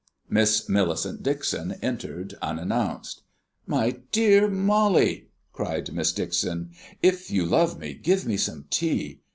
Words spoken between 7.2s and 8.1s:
you love me,